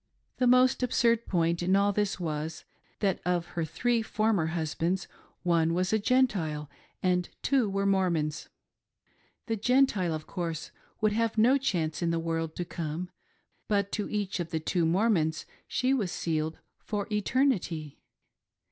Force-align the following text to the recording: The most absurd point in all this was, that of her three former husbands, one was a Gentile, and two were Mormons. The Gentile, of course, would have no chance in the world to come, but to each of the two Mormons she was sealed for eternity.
The 0.37 0.47
most 0.47 0.81
absurd 0.81 1.27
point 1.27 1.61
in 1.61 1.75
all 1.75 1.93
this 1.93 2.19
was, 2.19 2.65
that 3.01 3.19
of 3.23 3.49
her 3.53 3.63
three 3.63 4.01
former 4.01 4.47
husbands, 4.47 5.07
one 5.43 5.75
was 5.75 5.93
a 5.93 5.99
Gentile, 5.99 6.71
and 7.03 7.29
two 7.43 7.69
were 7.69 7.85
Mormons. 7.85 8.49
The 9.45 9.55
Gentile, 9.57 10.11
of 10.15 10.25
course, 10.25 10.71
would 11.01 11.11
have 11.11 11.37
no 11.37 11.59
chance 11.59 12.01
in 12.01 12.09
the 12.09 12.17
world 12.17 12.55
to 12.55 12.65
come, 12.65 13.11
but 13.67 13.91
to 13.91 14.09
each 14.09 14.39
of 14.39 14.49
the 14.49 14.59
two 14.59 14.87
Mormons 14.87 15.45
she 15.67 15.93
was 15.93 16.11
sealed 16.11 16.57
for 16.79 17.05
eternity. 17.11 17.99